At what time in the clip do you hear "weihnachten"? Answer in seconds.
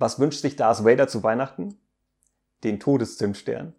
1.22-1.78